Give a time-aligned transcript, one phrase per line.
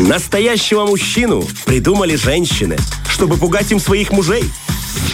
[0.00, 2.78] Настоящего мужчину придумали женщины,
[3.10, 4.44] чтобы пугать им своих мужей.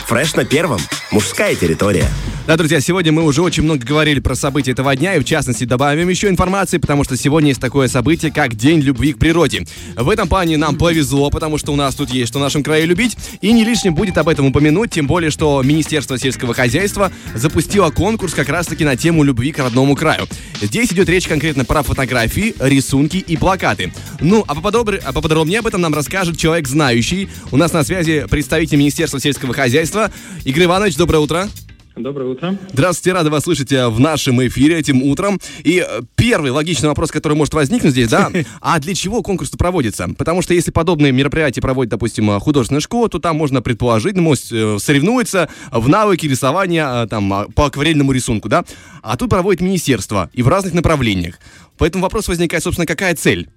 [0.07, 0.81] Фреш на первом.
[1.11, 2.09] Мужская территория.
[2.47, 5.65] Да, друзья, сегодня мы уже очень много говорили про события этого дня, и в частности
[5.65, 9.67] добавим еще информации, потому что сегодня есть такое событие, как День любви к природе.
[9.97, 12.87] В этом плане нам повезло, потому что у нас тут есть что в нашем крае
[12.87, 17.91] любить, и не лишним будет об этом упомянуть, тем более, что Министерство сельского хозяйства запустило
[17.91, 20.29] конкурс как раз-таки на тему любви к родному краю.
[20.63, 23.93] Здесь идет речь конкретно про фотографии, рисунки и плакаты.
[24.21, 27.29] Ну, а поподробнее, а поподробнее об этом нам расскажет человек знающий.
[27.51, 30.13] У нас на связи представитель Министерства сельского хозяйства.
[30.45, 31.49] Игорь Иванович, доброе утро.
[31.97, 32.59] Доброе утро.
[32.75, 35.41] Здравствуйте, рады вас слышать э, в нашем эфире этим утром.
[35.65, 40.07] И э, первый логичный вопрос, который может возникнуть здесь, да, а для чего конкурс проводится?
[40.19, 44.35] Потому что если подобные мероприятия проводит, допустим, э, художественная школа, то там можно предположить, ну,
[44.35, 48.67] соревнуется в навыке рисования там, по акварельному рисунку, да?
[49.01, 51.39] А тут проводит министерство и в разных направлениях.
[51.79, 53.49] Поэтому вопрос возникает, собственно, какая цель?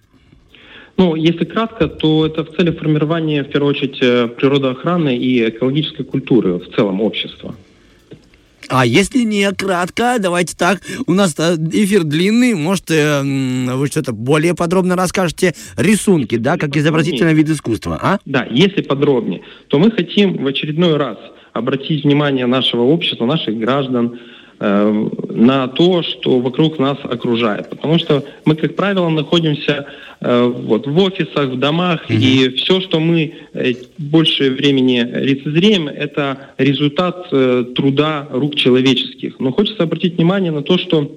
[0.96, 6.54] Ну, если кратко, то это в цели формирования, в первую очередь, природоохраны и экологической культуры
[6.54, 7.54] в целом общества.
[8.68, 14.54] А если не кратко, давайте так, у нас эфир длинный, может, э, вы что-то более
[14.54, 18.20] подробно расскажете, рисунки, да, как изобразительный вид искусства, а?
[18.26, 21.18] Да, если подробнее, то мы хотим в очередной раз
[21.54, 27.70] обратить внимание нашего общества, наших граждан, Э, на то, что вокруг нас окружает.
[27.70, 29.86] Потому что мы, как правило, находимся
[30.20, 32.18] э, вот, в офисах, в домах, mm-hmm.
[32.18, 39.40] и все, что мы э, больше времени лицезреем, это результат труда рук человеческих.
[39.40, 41.10] Но хочется обратить внимание на то, что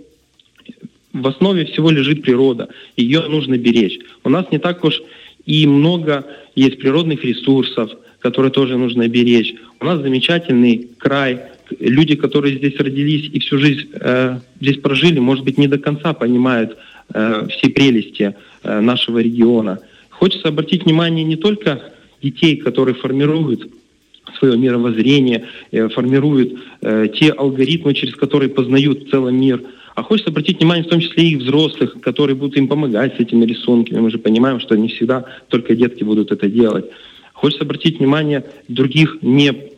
[1.12, 3.98] в основе всего лежит природа, ее нужно беречь.
[4.24, 5.02] У нас не так уж
[5.46, 7.90] и много есть природных ресурсов,
[8.20, 9.54] которые тоже нужно беречь.
[9.80, 11.40] У нас замечательный край,
[11.80, 16.12] люди, которые здесь родились и всю жизнь э, здесь прожили, может быть, не до конца
[16.12, 16.76] понимают
[17.12, 19.80] э, все прелести э, нашего региона.
[20.10, 21.82] Хочется обратить внимание не только
[22.22, 23.68] детей, которые формируют
[24.38, 29.62] свое мировоззрение, э, формируют э, те алгоритмы, через которые познают целый мир,
[29.94, 33.44] а хочется обратить внимание в том числе и взрослых, которые будут им помогать с этими
[33.44, 34.00] рисунками.
[34.00, 36.86] Мы же понимаем, что не всегда только детки будут это делать.
[37.34, 39.72] Хочется обратить внимание других не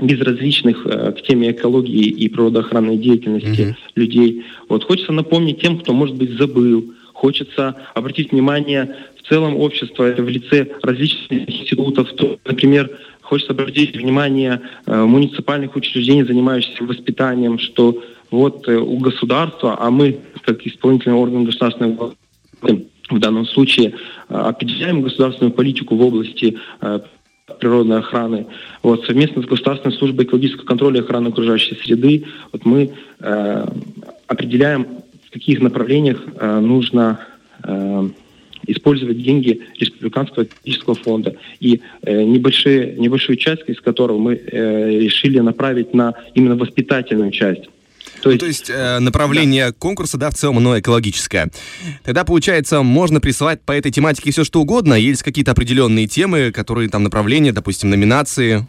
[0.00, 3.74] безразличных э, к теме экологии и природоохранной деятельности mm-hmm.
[3.94, 4.44] людей.
[4.68, 6.92] Вот хочется напомнить тем, кто, может быть, забыл.
[7.12, 12.12] Хочется обратить внимание в целом общества, в лице различных институтов.
[12.12, 12.90] То, например,
[13.24, 20.20] хочется обратить внимание э, муниципальных учреждений, занимающихся воспитанием, что вот э, у государства, а мы,
[20.44, 23.94] как исполнительный орган государственной власти, в данном случае
[24.28, 26.58] э, определяем государственную политику в области
[27.60, 28.46] природной охраны.
[28.82, 33.66] Вот, совместно с Государственной службой экологического контроля и охраны окружающей среды вот мы э,
[34.26, 34.86] определяем,
[35.28, 37.20] в каких направлениях э, нужно
[37.62, 38.08] э,
[38.66, 41.36] использовать деньги Республиканского экологического фонда.
[41.60, 47.64] И э, небольшие, небольшую часть из которого мы э, решили направить на именно воспитательную часть.
[48.22, 49.72] То есть, ну, то есть э, направление да.
[49.72, 51.50] конкурса, да, в целом оно экологическое.
[52.04, 56.88] Тогда, получается, можно присылать по этой тематике все что угодно, есть какие-то определенные темы, которые
[56.88, 58.66] там направления, допустим, номинации?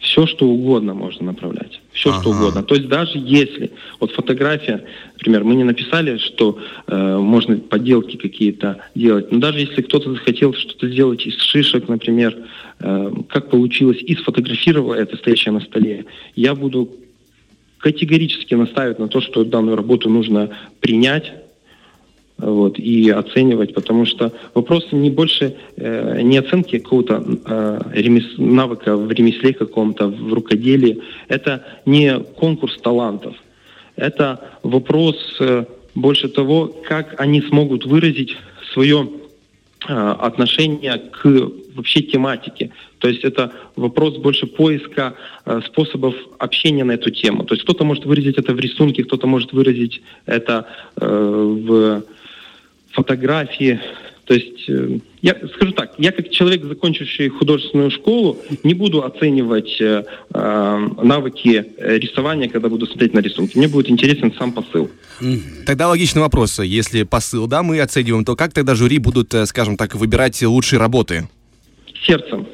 [0.00, 1.81] Все, что угодно можно направлять.
[2.02, 2.20] Все, ага.
[2.20, 2.62] что угодно.
[2.64, 3.70] То есть даже если,
[4.00, 6.58] вот фотография, например, мы не написали, что
[6.88, 12.36] э, можно подделки какие-то делать, но даже если кто-то захотел что-то сделать из шишек, например,
[12.80, 16.90] э, как получилось, и сфотографировал это стоящее на столе, я буду
[17.78, 21.32] категорически настаивает на то, что данную работу нужно принять
[22.42, 28.96] вот, и оценивать, потому что вопрос не больше э, не оценки какого-то э, ремес, навыка
[28.96, 31.00] в ремесле каком-то, в рукоделии.
[31.28, 33.34] Это не конкурс талантов.
[33.96, 35.64] Это вопрос э,
[35.94, 38.36] больше того, как они смогут выразить
[38.72, 39.08] свое
[39.88, 42.70] э, отношение к вообще тематике.
[42.98, 45.14] То есть это вопрос больше поиска
[45.44, 47.44] э, способов общения на эту тему.
[47.44, 50.66] То есть кто-то может выразить это в рисунке, кто-то может выразить это
[50.96, 52.04] э, в
[52.92, 53.80] фотографии.
[54.24, 59.80] То есть, э, я скажу так, я как человек, закончивший художественную школу, не буду оценивать
[59.80, 63.58] э, э навыки рисования, когда буду смотреть на рисунки.
[63.58, 64.90] Мне будет интересен сам посыл.
[65.66, 66.60] Тогда логичный вопрос.
[66.60, 70.78] Если посыл, да, мы оцениваем, то как тогда жюри будут, э, скажем так, выбирать лучшие
[70.78, 71.28] работы?
[72.06, 72.46] сердцем.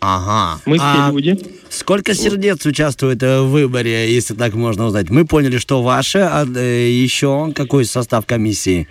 [0.00, 0.60] Ага.
[0.66, 1.38] Мы все а люди.
[1.70, 5.10] Сколько сердец участвует э, в выборе, если так можно узнать?
[5.10, 8.88] Мы поняли, что ваше, а э, еще какой состав комиссии?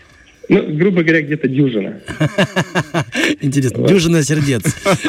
[0.48, 2.02] Ну, грубо говоря, где-то дюжина.
[3.42, 3.90] Интересно, вот.
[3.90, 4.64] дюжина сердец.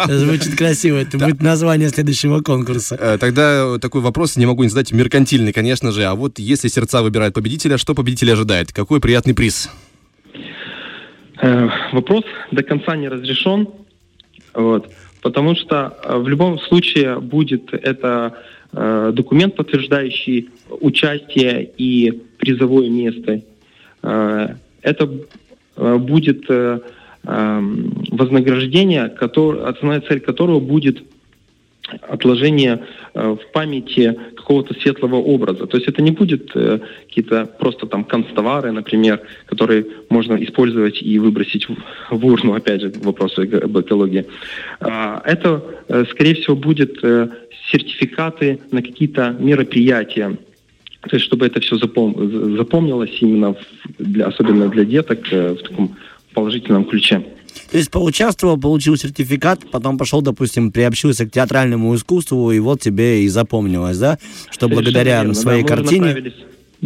[0.08, 0.96] Звучит красиво.
[0.96, 2.96] Это будет название следующего конкурса.
[2.98, 6.04] Э, тогда такой вопрос не могу не задать меркантильный, конечно же.
[6.04, 8.72] А вот если сердца выбирают победителя, что победитель ожидает?
[8.72, 9.70] Какой приятный приз?
[11.42, 13.68] Э, вопрос до конца не разрешен,
[14.54, 14.90] вот,
[15.20, 18.34] потому что э, в любом случае будет это
[18.72, 23.40] документ, подтверждающий участие и призовое место.
[24.86, 25.10] Это
[25.76, 26.78] э, будет э,
[27.24, 27.60] э,
[28.12, 31.02] вознаграждение, который, основная цель которого будет
[32.02, 32.84] отложение
[33.14, 35.66] э, в памяти какого-то светлого образа.
[35.66, 41.66] То есть это не будет какие-то просто там констовары, например, которые можно использовать и выбросить
[42.10, 44.24] в, урну, опять же, вопросы об экологии.
[44.78, 45.64] А, это,
[46.10, 47.00] скорее всего, будет
[47.72, 50.36] сертификаты на какие-то мероприятия,
[51.08, 53.58] то есть чтобы это все запом- запомнилось именно, в,
[53.98, 55.96] для, особенно для деток, э, в таком
[56.34, 57.24] положительном ключе.
[57.70, 63.22] То есть поучаствовал, получил сертификат, потом пошел, допустим, приобщился к театральному искусству, и вот тебе
[63.22, 64.18] и запомнилось, да,
[64.50, 66.06] что благодаря верно, своей да, картине...
[66.06, 66.34] направились-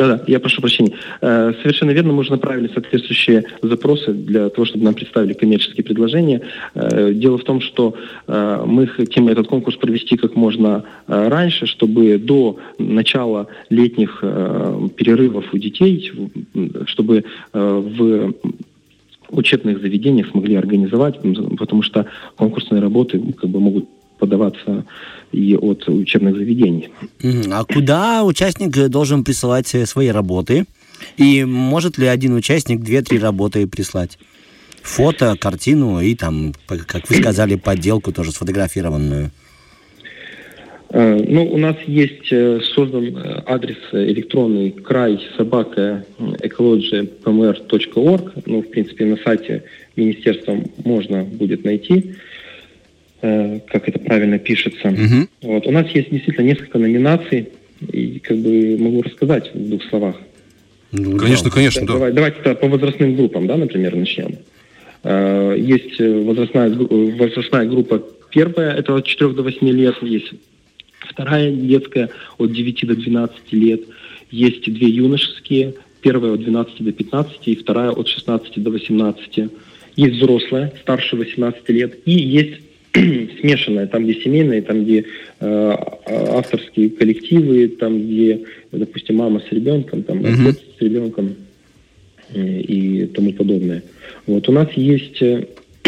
[0.00, 0.92] Да-да, я прошу прощения.
[1.20, 6.40] Э, Совершенно верно, мы уже направили соответствующие запросы для того, чтобы нам представили коммерческие предложения.
[6.74, 7.94] Э, Дело в том, что
[8.26, 14.20] э, мы хотим этот конкурс провести как можно раньше, чтобы до начала летних
[14.96, 16.10] перерывов у детей,
[16.86, 18.34] чтобы в
[19.30, 21.20] учебных заведениях смогли организовать,
[21.58, 22.06] потому что
[22.36, 23.86] конкурсные работы как бы могут
[24.20, 24.84] подаваться
[25.32, 26.90] и от учебных заведений.
[27.50, 30.66] А куда участник должен присылать э, свои работы?
[31.16, 34.18] И может ли один участник две-три работы прислать?
[34.82, 39.30] Фото, картину и там, как вы сказали, подделку тоже сфотографированную.
[40.90, 43.14] Э, Ну, у нас есть э, создан
[43.46, 48.32] адрес электронный край собака ecology.pmr.org.
[48.46, 49.62] Ну, в принципе, на сайте
[49.96, 52.14] министерства можно будет найти,
[53.20, 54.88] как это правильно пишется.
[54.90, 55.28] Мгм.
[55.42, 55.66] Вот.
[55.66, 57.48] У нас есть действительно несколько номинаций,
[57.92, 60.16] и как бы могу рассказать в двух словах.
[60.92, 61.54] Ну, Конечно, да.
[61.54, 61.92] конечно, да.
[61.94, 64.36] Давай- давайте по возрастным группам, да, например, начнем.
[65.02, 70.32] Э, Есть э, возрастная, э, возрастная группа первая, это от 4 до 8 лет, есть
[70.98, 73.80] вторая детская от 9 до 12 лет,
[74.30, 79.50] есть две юношеские, первая от 12 до 15 и вторая от 16 до 18.
[79.96, 82.60] Есть взрослая, старше 18 лет, и есть
[83.40, 85.04] смешанная, там, где семейная, там, где э,
[85.40, 88.40] а- авторские коллективы, там, где,
[88.72, 90.48] допустим, мама с ребенком, там, Мгм.
[90.48, 91.36] отец с ребенком
[92.34, 93.82] э, и тому подобное.
[94.26, 95.44] Вот у нас есть э,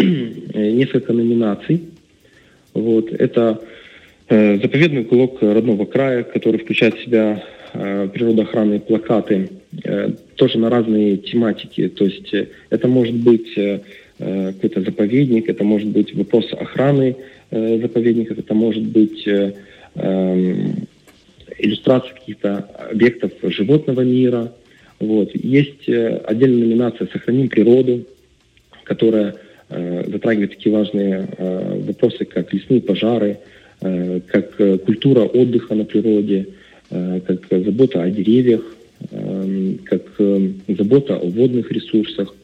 [0.54, 1.80] несколько номинаций.
[2.74, 3.60] Вот это
[4.28, 7.44] э, заповедный уголок родного края, который включает в себя
[7.74, 9.48] э, природоохранные плакаты,
[9.84, 11.88] э, тоже на разные тематики.
[11.88, 13.80] То есть э, это может быть э,
[14.52, 17.16] какой-то заповедник, это может быть вопрос охраны
[17.50, 19.54] э, заповедников, это может быть э,
[19.94, 20.86] эм,
[21.58, 22.58] иллюстрации каких-то
[22.90, 24.52] объектов животного мира.
[25.00, 25.30] Вот.
[25.34, 28.04] Есть э, отдельная номинация «Сохраним природу»,
[28.84, 29.36] которая
[29.68, 33.38] э, затрагивает такие важные э, вопросы, как лесные пожары,
[33.80, 36.48] э, как э, культура отдыха на природе,
[36.90, 38.62] э, как забота о деревьях,
[39.10, 42.34] э, как э, забота о водных ресурсах.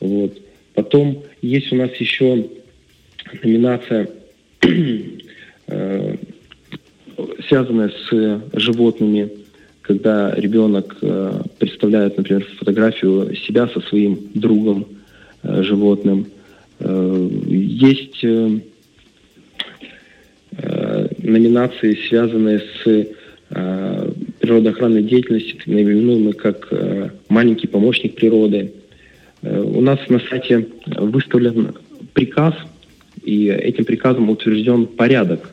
[0.00, 0.38] Вот.
[0.74, 2.46] Потом есть у нас еще
[3.42, 4.08] номинация,
[5.66, 6.16] э,
[7.48, 9.30] связанная с животными,
[9.82, 14.86] когда ребенок э, представляет, например, фотографию себя со своим другом
[15.42, 16.26] э, животным.
[17.46, 18.24] Есть
[21.22, 23.06] номинации, связанные с
[24.40, 26.68] природоохранной деятельностью, именуемые как
[27.28, 28.72] маленький помощник природы.
[29.42, 31.74] Э, У нас на сайте выставлен
[32.12, 32.54] приказ,
[33.22, 35.50] и этим приказом утвержден порядок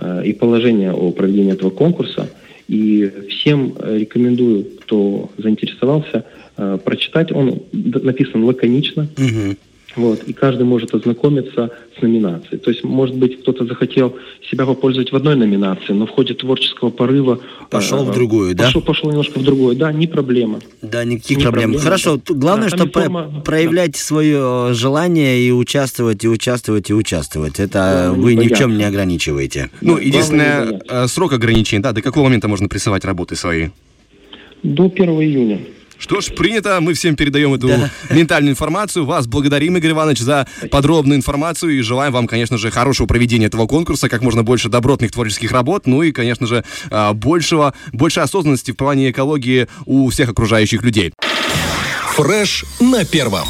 [0.00, 2.28] э, и положение о проведении этого конкурса.
[2.68, 6.24] И всем э, рекомендую, кто заинтересовался,
[6.84, 7.32] прочитать.
[7.32, 9.58] Он написан лаконично, Мгм.
[9.96, 12.58] Вот, и каждый может ознакомиться с номинацией.
[12.58, 14.14] То есть, может быть, кто-то захотел
[14.50, 17.40] себя попользовать в одной номинации, но в ходе творческого порыва...
[17.70, 18.64] Пошел э, в другую, да?
[18.64, 20.60] Пошел, пошел немножко в другую, да, не проблема.
[20.82, 21.62] Да, никаких Не проблем.
[21.70, 22.34] проблема, Хорошо, да.
[22.34, 27.58] главное, Да, что там и форма- проявлять свое желание и участвовать, и участвовать, и участвовать.
[27.58, 29.70] Это Да, вы не ни в чем не ограничиваете.
[29.80, 33.34] Ну, Да, единственное, главное не э, срок ограничения, да, до какого момента можно присылать работы
[33.36, 33.68] свои?
[34.62, 35.60] До 1 июня.
[35.98, 36.78] Что ж, принято.
[36.80, 37.90] Мы всем передаем эту Да.
[38.10, 39.04] ментальную информацию.
[39.06, 43.66] Вас благодарим, Игорь Иванович, за подробную информацию и желаем вам, конечно же, хорошего проведения этого
[43.66, 48.72] конкурса, как можно больше добротных творческих работ, ну и, конечно же, а, большего, большей осознанности
[48.72, 51.12] в плане экологии у всех окружающих людей.
[52.14, 53.48] Фреш на первом.